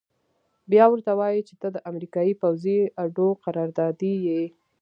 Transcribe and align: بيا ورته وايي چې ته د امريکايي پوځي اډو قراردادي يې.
بيا 0.71 0.85
ورته 0.89 1.11
وايي 1.19 1.41
چې 1.47 1.53
ته 1.61 1.67
د 1.75 1.77
امريکايي 1.89 2.33
پوځي 2.41 2.77
اډو 3.03 3.27
قراردادي 3.43 4.15
يې. 4.27 4.43